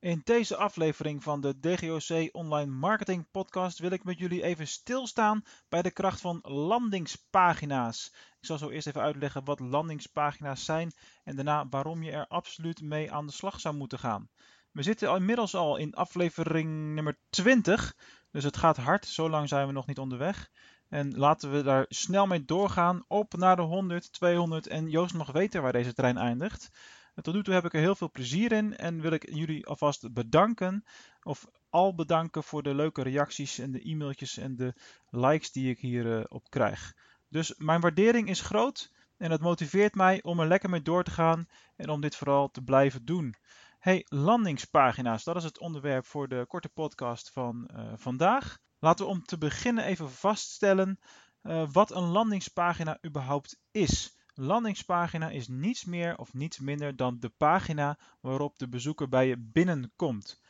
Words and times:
In 0.00 0.20
deze 0.24 0.56
aflevering 0.56 1.22
van 1.22 1.40
de 1.40 1.60
DGOC 1.60 2.28
Online 2.32 2.70
Marketing 2.70 3.30
Podcast 3.30 3.78
wil 3.78 3.90
ik 3.90 4.04
met 4.04 4.18
jullie 4.18 4.42
even 4.42 4.68
stilstaan 4.68 5.44
bij 5.68 5.82
de 5.82 5.90
kracht 5.90 6.20
van 6.20 6.38
landingspagina's. 6.42 8.12
Ik 8.40 8.46
zal 8.46 8.58
zo 8.58 8.68
eerst 8.68 8.86
even 8.86 9.00
uitleggen 9.00 9.44
wat 9.44 9.60
landingspagina's 9.60 10.64
zijn 10.64 10.92
en 11.24 11.36
daarna 11.36 11.68
waarom 11.68 12.02
je 12.02 12.10
er 12.10 12.26
absoluut 12.26 12.80
mee 12.80 13.12
aan 13.12 13.26
de 13.26 13.32
slag 13.32 13.60
zou 13.60 13.74
moeten 13.74 13.98
gaan. 13.98 14.28
We 14.72 14.82
zitten 14.82 15.14
inmiddels 15.14 15.54
al 15.54 15.76
in 15.76 15.94
aflevering 15.94 16.94
nummer 16.94 17.18
20, 17.30 17.96
dus 18.30 18.44
het 18.44 18.56
gaat 18.56 18.76
hard, 18.76 19.06
zo 19.06 19.30
lang 19.30 19.48
zijn 19.48 19.66
we 19.66 19.72
nog 19.72 19.86
niet 19.86 19.98
onderweg. 19.98 20.50
En 20.88 21.18
laten 21.18 21.52
we 21.52 21.62
daar 21.62 21.84
snel 21.88 22.26
mee 22.26 22.44
doorgaan, 22.44 23.04
op 23.08 23.36
naar 23.36 23.56
de 23.56 23.62
100, 23.62 24.12
200 24.12 24.66
en 24.66 24.88
Joost 24.88 25.14
mag 25.14 25.32
weten 25.32 25.62
waar 25.62 25.72
deze 25.72 25.92
trein 25.92 26.16
eindigt. 26.16 26.70
Tot 27.14 27.34
nu 27.34 27.42
toe 27.42 27.54
heb 27.54 27.64
ik 27.64 27.74
er 27.74 27.80
heel 27.80 27.94
veel 27.94 28.10
plezier 28.10 28.52
in 28.52 28.76
en 28.76 29.00
wil 29.00 29.12
ik 29.12 29.32
jullie 29.34 29.66
alvast 29.66 30.12
bedanken. 30.12 30.84
Of 31.22 31.46
al 31.70 31.94
bedanken 31.94 32.42
voor 32.42 32.62
de 32.62 32.74
leuke 32.74 33.02
reacties 33.02 33.58
en 33.58 33.72
de 33.72 33.88
e-mailtjes 33.88 34.36
en 34.36 34.56
de 34.56 34.74
likes 35.10 35.52
die 35.52 35.70
ik 35.70 35.80
hierop 35.80 36.12
uh, 36.12 36.24
op 36.28 36.50
krijg. 36.50 36.94
Dus 37.28 37.54
mijn 37.56 37.80
waardering 37.80 38.28
is 38.28 38.40
groot 38.40 38.92
en 39.16 39.30
het 39.30 39.40
motiveert 39.40 39.94
mij 39.94 40.22
om 40.22 40.40
er 40.40 40.46
lekker 40.46 40.70
mee 40.70 40.82
door 40.82 41.04
te 41.04 41.10
gaan 41.10 41.48
en 41.76 41.88
om 41.88 42.00
dit 42.00 42.16
vooral 42.16 42.50
te 42.50 42.62
blijven 42.62 43.04
doen. 43.04 43.34
Hey, 43.78 44.06
landingspagina's, 44.08 45.24
dat 45.24 45.36
is 45.36 45.44
het 45.44 45.58
onderwerp 45.58 46.06
voor 46.06 46.28
de 46.28 46.44
korte 46.48 46.68
podcast 46.68 47.30
van 47.30 47.70
uh, 47.72 47.92
vandaag. 47.96 48.58
Laten 48.78 49.04
we 49.04 49.10
om 49.10 49.22
te 49.22 49.38
beginnen 49.38 49.84
even 49.84 50.10
vaststellen 50.10 50.98
uh, 51.42 51.68
wat 51.72 51.90
een 51.90 52.08
landingspagina 52.08 52.98
überhaupt 53.06 53.60
is 53.70 54.18
landingspagina 54.40 55.30
is 55.30 55.48
niets 55.48 55.84
meer 55.84 56.18
of 56.18 56.32
niets 56.34 56.58
minder 56.58 56.96
dan 56.96 57.20
de 57.20 57.28
pagina 57.28 57.98
waarop 58.20 58.58
de 58.58 58.68
bezoeker 58.68 59.08
bij 59.08 59.26
je 59.26 59.36
binnenkomt. 59.38 60.40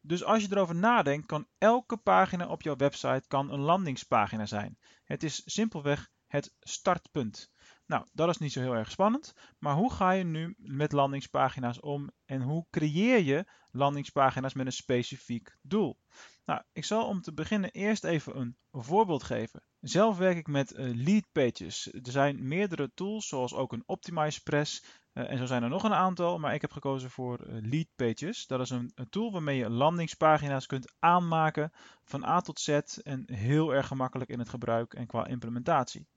Dus 0.00 0.24
als 0.24 0.42
je 0.42 0.48
erover 0.50 0.74
nadenkt, 0.74 1.26
kan 1.26 1.46
elke 1.58 1.96
pagina 1.96 2.48
op 2.48 2.62
jouw 2.62 2.76
website 2.76 3.24
kan 3.28 3.50
een 3.50 3.60
landingspagina 3.60 4.46
zijn. 4.46 4.78
Het 5.04 5.22
is 5.22 5.42
simpelweg 5.44 6.10
het 6.26 6.54
startpunt. 6.60 7.50
Nou, 7.86 8.06
dat 8.12 8.28
is 8.28 8.38
niet 8.38 8.52
zo 8.52 8.60
heel 8.60 8.74
erg 8.74 8.90
spannend, 8.90 9.32
maar 9.58 9.74
hoe 9.74 9.92
ga 9.92 10.10
je 10.10 10.24
nu 10.24 10.54
met 10.56 10.92
landingspagina's 10.92 11.80
om 11.80 12.10
en 12.24 12.42
hoe 12.42 12.66
creëer 12.70 13.18
je 13.18 13.44
landingspagina's 13.70 14.54
met 14.54 14.66
een 14.66 14.72
specifiek 14.72 15.56
doel? 15.62 15.98
Nou, 16.44 16.62
ik 16.72 16.84
zal 16.84 17.06
om 17.06 17.20
te 17.20 17.32
beginnen 17.32 17.70
eerst 17.70 18.04
even 18.04 18.38
een 18.38 18.56
voorbeeld 18.70 19.22
geven. 19.22 19.62
Zelf 19.80 20.18
werk 20.18 20.36
ik 20.36 20.46
met 20.46 20.72
uh, 20.72 20.94
lead 20.94 21.24
pages. 21.32 21.92
Er 21.92 22.10
zijn 22.10 22.48
meerdere 22.48 22.90
tools, 22.94 23.28
zoals 23.28 23.54
ook 23.54 23.72
een 23.72 23.82
Optimize 23.86 24.42
Press. 24.42 24.84
Uh, 25.12 25.30
en 25.30 25.38
zo 25.38 25.46
zijn 25.46 25.62
er 25.62 25.68
nog 25.68 25.84
een 25.84 25.94
aantal, 25.94 26.38
maar 26.38 26.54
ik 26.54 26.60
heb 26.60 26.72
gekozen 26.72 27.10
voor 27.10 27.46
uh, 27.46 27.56
lead 27.60 27.86
pages. 27.96 28.46
Dat 28.46 28.60
is 28.60 28.70
een, 28.70 28.92
tool 29.08 29.32
waarmee 29.32 29.56
je 29.56 29.70
landingspagina's 29.70 30.66
kunt 30.66 30.94
aanmaken 30.98 31.72
van 32.04 32.24
A 32.24 32.40
tot 32.40 32.60
Z 32.60 32.68
en 33.02 33.22
heel 33.32 33.74
erg 33.74 33.86
gemakkelijk 33.86 34.30
in 34.30 34.38
het 34.38 34.48
gebruik 34.48 34.94
en 34.94 35.06
qua 35.06 35.26
implementatie. 35.26 36.08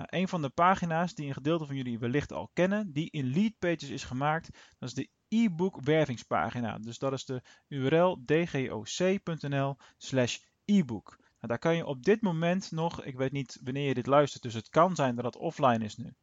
Nou, 0.00 0.20
een 0.20 0.28
van 0.28 0.42
de 0.42 0.48
pagina's 0.48 1.14
die 1.14 1.26
een 1.26 1.34
gedeelte 1.34 1.66
van 1.66 1.76
jullie 1.76 1.98
wellicht 1.98 2.32
al 2.32 2.50
kennen, 2.52 2.92
die 2.92 3.10
in 3.10 3.32
lead 3.32 3.52
pages 3.58 3.88
is 3.88 4.04
gemaakt, 4.04 4.48
dat 4.78 4.88
is 4.88 4.94
de 4.94 5.08
e-book 5.28 5.80
wervingspagina. 5.80 6.78
Dus 6.78 6.98
dat 6.98 7.12
is 7.12 7.24
de 7.24 7.42
URL 7.68 8.22
dgoc.nl 8.24 9.76
slash 9.96 10.38
e-book. 10.64 11.16
Nou, 11.18 11.26
daar 11.40 11.58
kan 11.58 11.76
je 11.76 11.86
op 11.86 12.02
dit 12.02 12.20
moment 12.20 12.70
nog, 12.70 13.04
ik 13.04 13.16
weet 13.16 13.32
niet 13.32 13.60
wanneer 13.62 13.88
je 13.88 13.94
dit 13.94 14.06
luistert, 14.06 14.42
dus 14.42 14.54
het 14.54 14.68
kan 14.68 14.94
zijn 14.94 15.14
dat 15.14 15.24
het 15.24 15.36
offline 15.36 15.84
is 15.84 15.96
nu. 15.96 16.14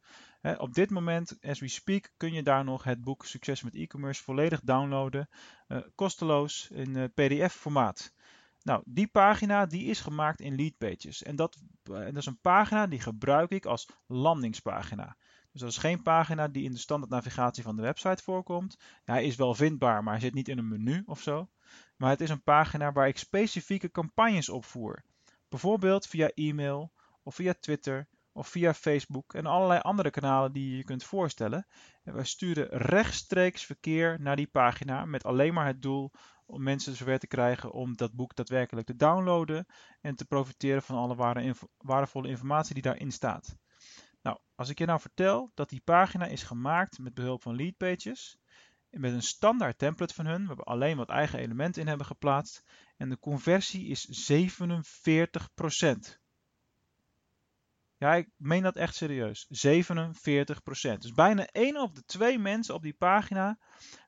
Op 0.56 0.74
dit 0.74 0.90
moment, 0.90 1.38
as 1.42 1.58
we 1.58 1.68
speak, 1.68 2.12
kun 2.16 2.32
je 2.32 2.42
daar 2.42 2.64
nog 2.64 2.84
het 2.84 3.04
boek 3.04 3.24
Succes 3.24 3.62
met 3.62 3.74
e-commerce 3.74 4.22
volledig 4.22 4.60
downloaden, 4.60 5.28
uh, 5.68 5.78
kosteloos 5.94 6.70
in 6.70 6.96
uh, 6.96 7.04
PDF-formaat. 7.14 8.12
Nou, 8.68 8.82
die 8.84 9.06
pagina 9.06 9.66
die 9.66 9.84
is 9.84 10.00
gemaakt 10.00 10.40
in 10.40 10.54
Leadpages. 10.54 11.22
En 11.22 11.36
dat, 11.36 11.56
uh, 11.90 12.04
dat 12.04 12.16
is 12.16 12.26
een 12.26 12.40
pagina 12.40 12.86
die 12.86 13.00
gebruik 13.00 13.50
ik 13.50 13.66
als 13.66 13.88
landingspagina. 14.06 15.16
Dus 15.52 15.60
dat 15.60 15.70
is 15.70 15.76
geen 15.76 16.02
pagina 16.02 16.48
die 16.48 16.64
in 16.64 16.72
de 16.72 16.78
standaard 16.78 17.12
navigatie 17.12 17.62
van 17.62 17.76
de 17.76 17.82
website 17.82 18.22
voorkomt. 18.22 18.78
Hij 19.04 19.24
is 19.24 19.36
wel 19.36 19.54
vindbaar, 19.54 20.02
maar 20.02 20.12
hij 20.12 20.22
zit 20.22 20.34
niet 20.34 20.48
in 20.48 20.58
een 20.58 20.68
menu 20.68 21.02
of 21.06 21.22
zo. 21.22 21.48
Maar 21.96 22.10
het 22.10 22.20
is 22.20 22.30
een 22.30 22.42
pagina 22.42 22.92
waar 22.92 23.08
ik 23.08 23.18
specifieke 23.18 23.90
campagnes 23.90 24.48
opvoer. 24.48 25.02
Bijvoorbeeld 25.48 26.06
via 26.06 26.30
e-mail 26.34 26.92
of 27.22 27.34
via 27.34 27.54
Twitter 27.60 28.08
of 28.32 28.48
via 28.48 28.74
Facebook 28.74 29.34
en 29.34 29.46
allerlei 29.46 29.80
andere 29.80 30.10
kanalen 30.10 30.52
die 30.52 30.70
je 30.70 30.76
je 30.76 30.84
kunt 30.84 31.04
voorstellen. 31.04 31.66
En 32.02 32.14
wij 32.14 32.24
sturen 32.24 32.68
rechtstreeks 32.68 33.64
verkeer 33.64 34.20
naar 34.20 34.36
die 34.36 34.46
pagina 34.46 35.04
met 35.04 35.24
alleen 35.24 35.54
maar 35.54 35.66
het 35.66 35.82
doel 35.82 36.10
om 36.48 36.62
mensen 36.62 36.96
zover 36.96 37.18
te 37.18 37.26
krijgen 37.26 37.72
om 37.72 37.96
dat 37.96 38.12
boek 38.12 38.34
daadwerkelijk 38.34 38.86
te 38.86 38.96
downloaden 38.96 39.66
en 40.00 40.16
te 40.16 40.24
profiteren 40.24 40.82
van 40.82 40.96
alle 40.96 41.44
waardevolle 41.76 42.28
informatie 42.28 42.74
die 42.74 42.82
daarin 42.82 43.12
staat. 43.12 43.56
Nou, 44.22 44.38
als 44.54 44.68
ik 44.68 44.78
je 44.78 44.86
nou 44.86 45.00
vertel 45.00 45.50
dat 45.54 45.68
die 45.68 45.82
pagina 45.84 46.26
is 46.26 46.42
gemaakt 46.42 46.98
met 46.98 47.14
behulp 47.14 47.42
van 47.42 47.56
leadpages, 47.56 48.38
met 48.90 49.12
een 49.12 49.22
standaard 49.22 49.78
template 49.78 50.14
van 50.14 50.26
hun, 50.26 50.46
waar 50.46 50.56
we 50.56 50.62
alleen 50.62 50.96
wat 50.96 51.08
eigen 51.08 51.38
elementen 51.38 51.82
in 51.82 51.88
hebben 51.88 52.06
geplaatst, 52.06 52.64
en 52.96 53.08
de 53.08 53.18
conversie 53.18 53.86
is 53.86 54.30
47%. 54.32 56.18
Ja, 57.96 58.14
ik 58.14 58.28
meen 58.36 58.62
dat 58.62 58.76
echt 58.76 58.94
serieus. 58.94 59.46
47%. 59.46 60.98
Dus 60.98 61.12
bijna 61.12 61.46
1 61.46 61.76
op 61.76 61.94
de 61.94 62.04
2 62.04 62.38
mensen 62.38 62.74
op 62.74 62.82
die 62.82 62.94
pagina, 62.94 63.58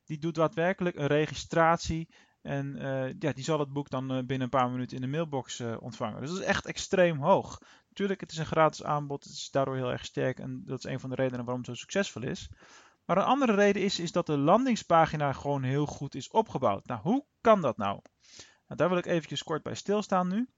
die 0.04 0.18
doet 0.18 0.34
daadwerkelijk 0.34 0.96
een 0.96 1.06
registratie 1.06 2.08
en 2.42 2.76
uh, 2.76 3.12
ja, 3.18 3.32
die 3.32 3.44
zal 3.44 3.58
het 3.58 3.72
boek 3.72 3.90
dan 3.90 4.04
uh, 4.04 4.18
binnen 4.18 4.40
een 4.40 4.58
paar 4.58 4.70
minuten 4.70 4.96
in 4.96 5.02
de 5.02 5.08
mailbox 5.08 5.60
uh, 5.60 5.76
ontvangen. 5.80 6.20
Dus 6.20 6.30
dat 6.30 6.38
is 6.38 6.44
echt 6.44 6.66
extreem 6.66 7.22
hoog. 7.22 7.60
Natuurlijk, 7.88 8.20
het 8.20 8.30
is 8.30 8.38
een 8.38 8.46
gratis 8.46 8.84
aanbod. 8.84 9.24
Het 9.24 9.32
is 9.32 9.50
daardoor 9.50 9.76
heel 9.76 9.90
erg 9.90 10.04
sterk. 10.04 10.38
En 10.38 10.62
dat 10.66 10.78
is 10.78 10.84
een 10.84 11.00
van 11.00 11.10
de 11.10 11.16
redenen 11.16 11.44
waarom 11.44 11.62
het 11.62 11.70
zo 11.70 11.74
succesvol 11.74 12.22
is. 12.22 12.50
Maar 13.04 13.16
een 13.16 13.24
andere 13.24 13.54
reden 13.54 13.82
is, 13.82 13.98
is 13.98 14.12
dat 14.12 14.26
de 14.26 14.38
landingspagina 14.38 15.32
gewoon 15.32 15.62
heel 15.62 15.86
goed 15.86 16.14
is 16.14 16.30
opgebouwd. 16.30 16.86
Nou, 16.86 17.00
hoe 17.00 17.24
kan 17.40 17.60
dat 17.60 17.76
nou? 17.76 18.00
nou 18.66 18.78
daar 18.78 18.88
wil 18.88 18.98
ik 18.98 19.06
eventjes 19.06 19.42
kort 19.42 19.62
bij 19.62 19.74
stilstaan 19.74 20.28
nu. 20.28 20.48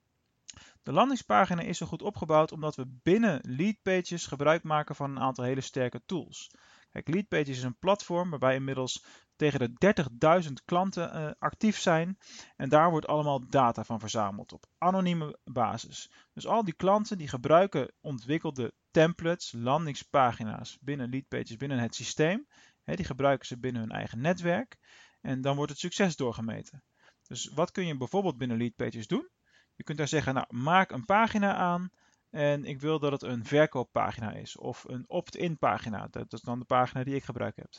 De 0.83 0.93
landingspagina 0.93 1.63
is 1.63 1.79
zo 1.79 1.87
goed 1.87 2.03
opgebouwd 2.03 2.53
omdat 2.53 2.77
we 2.77 2.99
binnen 3.03 3.41
Leadpages 3.43 4.27
gebruik 4.27 4.63
maken 4.63 4.95
van 4.95 5.11
een 5.11 5.23
aantal 5.23 5.45
hele 5.45 5.61
sterke 5.61 6.03
tools. 6.07 6.51
Leadpages 6.93 7.49
is 7.49 7.63
een 7.63 7.79
platform 7.79 8.31
waarbij 8.31 8.55
inmiddels 8.55 9.05
tegen 9.37 9.59
de 9.59 9.95
30.000 10.45 10.53
klanten 10.65 11.17
uh, 11.17 11.31
actief 11.39 11.79
zijn. 11.79 12.19
En 12.57 12.69
daar 12.69 12.91
wordt 12.91 13.07
allemaal 13.07 13.49
data 13.49 13.85
van 13.85 14.01
verzameld 14.01 14.53
op 14.53 14.67
anonieme 14.79 15.39
basis. 15.45 16.11
Dus 16.33 16.47
al 16.47 16.65
die 16.65 16.75
klanten 16.75 17.19
die 17.19 17.29
gebruiken 17.29 17.93
ontwikkelde 18.01 18.73
templates, 18.91 19.53
landingspagina's 19.53 20.79
binnen 20.81 21.11
Leadpages, 21.11 21.57
binnen 21.57 21.79
het 21.79 21.95
systeem. 21.95 22.47
Die 22.85 23.05
gebruiken 23.05 23.47
ze 23.47 23.59
binnen 23.59 23.83
hun 23.83 23.91
eigen 23.91 24.21
netwerk. 24.21 24.77
En 25.21 25.41
dan 25.41 25.57
wordt 25.57 25.71
het 25.71 25.81
succes 25.81 26.17
doorgemeten. 26.17 26.83
Dus 27.27 27.51
wat 27.55 27.71
kun 27.71 27.87
je 27.87 27.97
bijvoorbeeld 27.97 28.37
binnen 28.37 28.57
Leadpages 28.57 29.07
doen? 29.07 29.29
Je 29.75 29.85
kunt 29.85 29.99
daar 29.99 30.09
zeggen, 30.09 30.35
nou, 30.35 30.47
maak 30.49 30.91
een 30.91 31.05
pagina 31.05 31.55
aan 31.55 31.91
en 32.33 32.65
ik 32.65 32.81
wil 32.81 32.99
dat 32.99 33.13
het 33.13 33.23
een 33.23 33.45
verkooppagina 33.45 34.33
is 34.33 34.57
of 34.57 34.85
een 34.89 35.05
opt-in 35.09 35.59
pagina. 35.59 36.07
Dat 36.11 36.33
is 36.33 36.41
dan 36.41 36.59
de 36.59 36.65
pagina 36.65 37.05
die 37.05 37.15
ik 37.15 37.25
gebruik 37.25 37.57
heb 37.57 37.71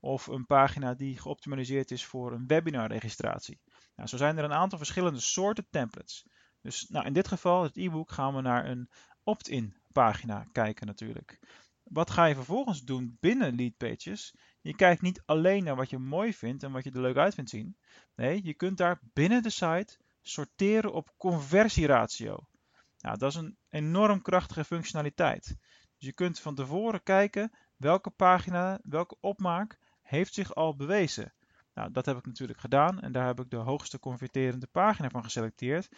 of 0.00 0.26
een 0.26 0.46
pagina 0.46 0.94
die 0.94 1.18
geoptimaliseerd 1.18 1.90
is 1.90 2.04
voor 2.04 2.32
een 2.32 2.46
webinarregistratie. 2.46 3.60
Nou, 3.96 4.08
zo 4.08 4.16
zijn 4.16 4.38
er 4.38 4.44
een 4.44 4.52
aantal 4.52 4.78
verschillende 4.78 5.20
soorten 5.20 5.66
templates. 5.70 6.26
Dus 6.60 6.88
nou, 6.88 7.06
in 7.06 7.12
dit 7.12 7.28
geval, 7.28 7.62
het 7.62 7.76
e-book, 7.76 8.10
gaan 8.10 8.34
we 8.34 8.40
naar 8.40 8.66
een 8.66 8.88
opt-in 9.22 9.76
pagina 9.92 10.46
kijken 10.52 10.86
natuurlijk. 10.86 11.38
Wat 11.82 12.10
ga 12.10 12.24
je 12.24 12.34
vervolgens 12.34 12.82
doen 12.82 13.16
binnen 13.20 13.54
Leadpages? 13.54 14.34
Je 14.60 14.74
kijkt 14.74 15.02
niet 15.02 15.22
alleen 15.24 15.64
naar 15.64 15.76
wat 15.76 15.90
je 15.90 15.98
mooi 15.98 16.34
vindt 16.34 16.62
en 16.62 16.72
wat 16.72 16.84
je 16.84 16.90
er 16.90 17.00
leuk 17.00 17.16
uit 17.16 17.34
vindt 17.34 17.50
zien. 17.50 17.76
Nee, 18.14 18.44
je 18.44 18.54
kunt 18.54 18.76
daar 18.76 19.00
binnen 19.12 19.42
de 19.42 19.50
site 19.50 19.98
sorteren 20.22 20.92
op 20.92 21.12
conversieratio. 21.16 22.48
Nou, 22.98 23.18
dat 23.18 23.30
is 23.30 23.36
een 23.36 23.56
enorm 23.68 24.22
krachtige 24.22 24.64
functionaliteit. 24.64 25.56
Dus 25.98 26.06
je 26.08 26.12
kunt 26.12 26.40
van 26.40 26.54
tevoren 26.54 27.02
kijken 27.02 27.50
welke 27.76 28.10
pagina, 28.10 28.78
welke 28.82 29.16
opmaak 29.20 29.78
heeft 30.02 30.34
zich 30.34 30.54
al 30.54 30.76
bewezen. 30.76 31.34
Nou, 31.74 31.90
dat 31.90 32.06
heb 32.06 32.16
ik 32.16 32.26
natuurlijk 32.26 32.60
gedaan 32.60 33.00
en 33.00 33.12
daar 33.12 33.26
heb 33.26 33.40
ik 33.40 33.50
de 33.50 33.56
hoogste 33.56 33.98
converterende 33.98 34.66
pagina 34.66 35.10
van 35.10 35.22
geselecteerd 35.22 35.88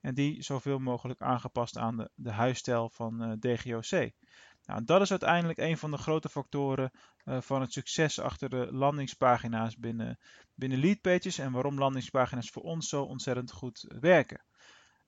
en 0.00 0.14
die 0.14 0.42
zoveel 0.42 0.78
mogelijk 0.78 1.20
aangepast 1.22 1.76
aan 1.76 1.96
de, 1.96 2.10
de 2.14 2.30
huisstijl 2.30 2.90
van 2.90 3.22
eh, 3.22 3.32
DGOC. 3.38 4.12
Nou, 4.64 4.84
dat 4.84 5.00
is 5.00 5.10
uiteindelijk 5.10 5.58
een 5.58 5.78
van 5.78 5.90
de 5.90 5.96
grote 5.96 6.28
factoren 6.28 6.90
uh, 7.24 7.40
van 7.40 7.60
het 7.60 7.72
succes 7.72 8.20
achter 8.20 8.48
de 8.48 8.68
landingspagina's 8.70 9.76
binnen, 9.76 10.18
binnen 10.54 10.78
Leadpages 10.78 11.38
en 11.38 11.52
waarom 11.52 11.78
landingspagina's 11.78 12.50
voor 12.50 12.62
ons 12.62 12.88
zo 12.88 13.02
ontzettend 13.02 13.52
goed 13.52 13.84
werken. 14.00 14.44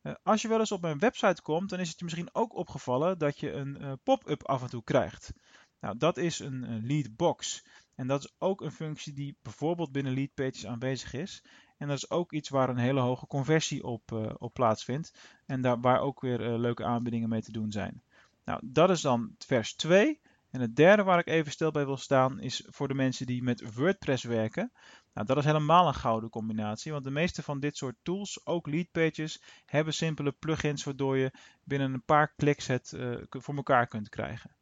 Uh, 0.03 0.15
als 0.23 0.43
je 0.43 0.49
wel 0.49 0.59
eens 0.59 0.73
op 0.73 0.81
mijn 0.81 0.99
website 0.99 1.43
komt, 1.43 1.71
dan 1.71 1.81
is 1.81 1.89
het 1.89 1.99
je 1.99 2.05
misschien 2.05 2.35
ook 2.35 2.55
opgevallen 2.55 3.19
dat 3.19 3.39
je 3.39 3.53
een 3.53 3.99
pop-up 4.03 4.47
af 4.47 4.63
en 4.63 4.71
toe 4.71 4.85
krijgt. 4.85 5.33
Nou, 5.81 5.97
dat 5.97 6.17
is 6.17 6.39
een, 6.39 6.63
een 6.63 6.87
lead 6.87 7.17
box. 7.17 7.65
En 7.95 8.07
dat 8.07 8.25
is 8.25 8.35
ook 8.39 8.61
een 8.61 8.73
functie 8.73 9.13
die 9.13 9.37
bijvoorbeeld 9.43 9.93
binnen 9.93 10.15
Leadpages 10.15 10.67
aanwezig 10.67 11.13
is. 11.13 11.45
En 11.77 11.89
dat 11.89 11.97
is 11.97 12.11
ook 12.11 12.33
iets 12.33 12.49
waar 12.49 12.69
een 12.69 12.77
hele 12.77 13.01
hoge 13.01 13.27
conversie 13.27 13.85
op, 13.85 14.13
uh, 14.13 14.31
op 14.39 14.55
plaatsvindt. 14.55 15.15
En 15.47 15.61
daar, 15.61 15.81
waar 15.81 16.01
ook 16.01 16.21
weer 16.21 16.59
leuke 16.59 16.85
aanbiedingen 16.85 17.29
mee 17.29 17.43
te 17.43 17.53
doen 17.53 17.73
zijn. 17.73 18.03
Nou, 18.45 18.61
dat 18.65 18.91
is 18.91 19.01
dan 19.01 19.35
vers 19.39 19.75
2. 19.75 20.21
En 20.51 20.61
het 20.61 20.77
derde 20.77 21.03
waar 21.03 21.19
ik 21.19 21.27
even 21.27 21.53
stil 21.53 21.71
bij 21.71 21.85
wil 21.85 21.97
staan 21.97 22.41
is 22.41 22.65
voor 22.67 22.89
de 22.89 22.95
mensen 22.95 23.27
die 23.27 23.43
met 23.43 23.75
WordPress 23.75 24.25
werken. 24.25 24.73
Nou, 25.15 25.27
dat 25.27 25.37
is 25.37 25.45
helemaal 25.45 25.87
een 25.87 25.95
gouden 25.95 26.31
combinatie, 26.31 26.93
want 26.93 27.05
de 27.05 27.11
meeste 27.11 27.43
van 27.43 27.61
dit 27.61 27.77
soort 27.77 27.97
tools, 28.03 28.47
ook 28.47 28.67
leadpages, 28.67 29.43
hebben 29.67 29.95
simpele 29.95 30.33
plugins 30.33 30.85
waardoor 30.85 31.17
je 31.17 31.33
binnen 31.65 31.93
een 31.93 32.05
paar 32.05 32.33
kliks 32.37 32.67
het 32.67 32.93
uh, 32.93 33.17
voor 33.29 33.55
elkaar 33.55 33.87
kunt 33.87 34.09
krijgen. 34.09 34.55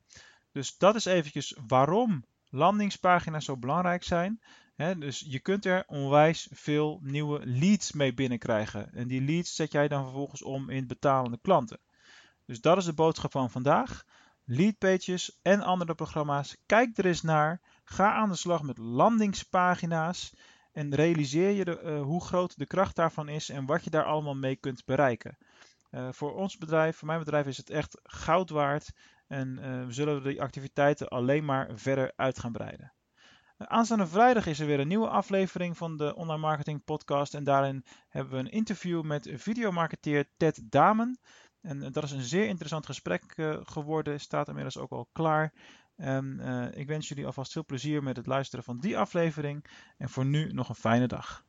Dus 0.53 0.77
dat 0.77 0.95
is 0.95 1.05
eventjes 1.05 1.57
waarom 1.67 2.25
landingspagina's 2.51 3.45
zo 3.45 3.57
belangrijk 3.57 4.03
zijn. 4.03 4.41
dus 4.99 5.25
je 5.27 5.41
kunt 5.41 5.65
er 5.65 5.85
onwijs 5.87 6.49
veel 6.53 7.01
nieuwe 7.03 7.47
leads 7.47 7.93
mee 7.93 8.15
binnenkrijgen. 8.15 8.93
En 8.93 9.09
die 9.09 9.23
leads 9.23 9.55
zet 9.55 9.73
jij 9.73 9.89
dan 9.89 10.05
vervolgens 10.05 10.43
om 10.43 10.71
in 10.71 10.87
betalende 10.87 11.39
klanten. 11.43 11.79
Dus 12.47 12.61
dat 12.61 12.77
is 12.77 12.85
de 12.85 12.93
boodschap 12.93 13.31
van 13.31 13.51
vandaag. 13.51 14.05
Leadpages 14.51 15.39
en 15.43 15.61
andere 15.61 15.95
programma's. 15.95 16.57
Kijk 16.67 16.99
er 16.99 17.07
eens 17.07 17.23
naar. 17.23 17.61
Ga 17.85 18.13
aan 18.13 18.29
de 18.29 18.37
slag 18.37 18.63
met 18.63 18.79
landingspagina's. 18.79 20.33
En 20.73 20.95
realiseer 20.95 21.51
je 21.51 21.65
de, 21.65 21.83
uh, 21.83 22.03
hoe 22.03 22.25
groot 22.25 22.59
de 22.59 22.67
kracht 22.67 22.97
daarvan 22.97 23.29
is 23.29 23.49
en 23.49 23.67
wat 23.67 23.85
je 23.85 23.91
daar 23.91 24.05
allemaal 24.05 24.35
mee 24.35 24.57
kunt 24.57 24.85
bereiken. 24.85 25.39
Uh, 25.91 26.09
voor 26.13 26.35
ons 26.35 26.57
bedrijf, 26.57 26.97
voor 26.97 27.07
mijn 27.07 27.19
bedrijf, 27.19 27.47
is 27.47 27.57
het 27.57 27.71
echt 27.71 28.01
goud 28.03 28.51
waard. 28.51 28.93
En 29.27 29.59
uh, 29.59 29.87
we 29.87 29.93
zullen 29.93 30.23
die 30.23 30.43
activiteiten 30.43 31.09
alleen 31.09 31.45
maar 31.45 31.69
verder 31.75 32.13
uit 32.17 32.39
gaan 32.39 32.53
breiden. 32.53 32.93
Aanstaande 33.59 34.07
vrijdag 34.07 34.47
is 34.47 34.61
er 34.61 34.67
weer 34.67 34.81
een 34.81 34.89
nieuwe 34.89 35.09
aflevering 35.09 35.77
van 35.77 35.97
de 35.97 36.15
Online 36.15 36.41
Marketing 36.41 36.85
Podcast. 36.85 37.35
En 37.35 37.45
daarin 37.45 37.85
hebben 38.09 38.33
we 38.33 38.39
een 38.39 38.51
interview 38.51 39.03
met 39.03 39.31
videomarketeer 39.35 40.29
Ted 40.37 40.61
Damen. 40.65 41.19
En 41.61 41.93
dat 41.93 42.05
is 42.05 42.11
een 42.11 42.23
zeer 42.23 42.47
interessant 42.47 42.87
gesprek 42.87 43.33
uh, 43.37 43.57
geworden, 43.63 44.21
staat 44.21 44.49
inmiddels 44.49 44.79
ook 44.79 44.91
al 44.91 45.09
klaar. 45.13 45.53
En 45.97 46.39
uh, 46.41 46.79
ik 46.79 46.87
wens 46.87 47.09
jullie 47.09 47.27
alvast 47.27 47.53
veel 47.53 47.65
plezier 47.65 48.03
met 48.03 48.17
het 48.17 48.27
luisteren 48.27 48.65
van 48.65 48.81
die 48.81 48.99
aflevering. 48.99 49.65
En 49.97 50.09
voor 50.09 50.27
nu 50.27 50.53
nog 50.53 50.69
een 50.69 50.75
fijne 50.75 51.07
dag. 51.07 51.47